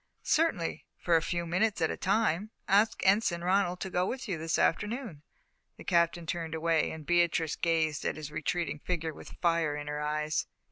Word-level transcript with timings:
"Certainly, 0.23 0.87
for 0.97 1.15
a 1.15 1.21
few 1.21 1.45
minutes 1.45 1.79
at 1.79 1.91
a 1.91 1.95
time. 1.95 2.49
Ask 2.67 3.05
Ensign 3.05 3.43
Ronald 3.43 3.79
to 3.81 3.91
go 3.91 4.03
with 4.07 4.27
you 4.27 4.39
this 4.39 4.57
afternoon." 4.57 5.21
The 5.77 5.83
Captain 5.83 6.25
turned 6.25 6.55
away, 6.55 6.89
and 6.89 7.05
Beatrice 7.05 7.55
gazed 7.55 8.03
at 8.03 8.15
his 8.15 8.31
retreating 8.31 8.79
figure 8.79 9.13
with 9.13 9.37
fire 9.43 9.75
in 9.75 9.85
her 9.85 10.01
eyes. 10.01 10.47